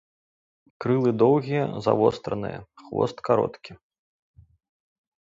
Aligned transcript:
Крылы 0.85 1.11
доўгія, 1.23 1.63
завостраныя, 1.89 2.59
хвост 2.87 3.17
кароткі. 3.31 3.81